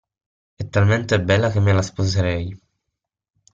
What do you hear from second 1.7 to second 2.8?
la sposerei.